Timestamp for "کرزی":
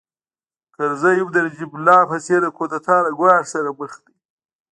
0.75-1.15